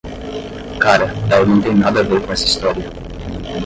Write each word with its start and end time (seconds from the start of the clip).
Cara, 0.79 1.11
ela 1.29 1.45
não 1.45 1.61
tem 1.61 1.75
nada 1.75 1.99
a 1.99 2.03
ver 2.03 2.25
com 2.25 2.33
essa 2.33 2.45
história. 2.47 2.89